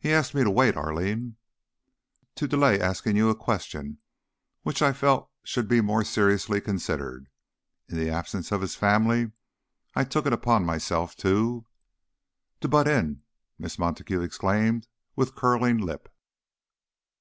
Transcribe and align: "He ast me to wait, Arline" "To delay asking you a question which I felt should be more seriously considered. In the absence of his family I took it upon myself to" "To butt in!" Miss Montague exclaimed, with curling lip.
"He 0.00 0.12
ast 0.12 0.34
me 0.34 0.42
to 0.42 0.50
wait, 0.50 0.76
Arline" 0.76 1.36
"To 2.34 2.48
delay 2.48 2.80
asking 2.80 3.14
you 3.14 3.30
a 3.30 3.36
question 3.36 3.98
which 4.62 4.82
I 4.82 4.92
felt 4.92 5.30
should 5.44 5.68
be 5.68 5.80
more 5.80 6.02
seriously 6.02 6.60
considered. 6.60 7.28
In 7.88 7.96
the 7.96 8.10
absence 8.10 8.50
of 8.50 8.62
his 8.62 8.74
family 8.74 9.30
I 9.94 10.02
took 10.02 10.26
it 10.26 10.32
upon 10.32 10.66
myself 10.66 11.14
to" 11.18 11.66
"To 12.62 12.66
butt 12.68 12.88
in!" 12.88 13.22
Miss 13.56 13.78
Montague 13.78 14.22
exclaimed, 14.22 14.88
with 15.14 15.36
curling 15.36 15.78
lip. 15.78 16.08